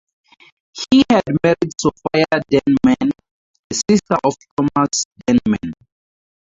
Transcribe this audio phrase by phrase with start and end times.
[0.89, 3.11] He had married Sophia Denman,
[3.69, 5.73] the sister of Thomas Denman.